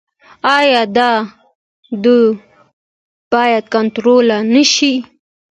[0.57, 1.11] آیا دا
[2.03, 2.35] دود
[3.31, 4.93] باید کنټرول نشي؟